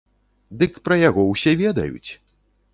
[0.61, 2.09] Дык пра яго ўсе ведаюць!